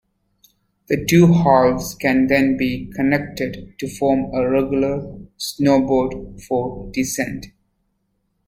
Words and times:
The 0.87 1.05
two 1.05 1.31
halves 1.31 1.93
can 1.93 2.25
then 2.25 2.57
be 2.57 2.91
connected 2.95 3.75
to 3.77 3.87
form 3.87 4.33
a 4.33 4.49
regular 4.49 5.03
snowboard 5.37 6.41
for 6.41 6.89
descent. 6.91 7.45